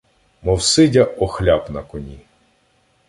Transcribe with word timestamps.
Мов 0.47 0.63
сидя 0.63 1.03
охляп 1.03 1.69
на 1.69 1.83
коні. 1.83 2.17